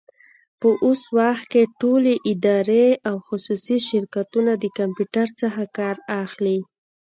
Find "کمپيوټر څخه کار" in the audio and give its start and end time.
4.77-5.95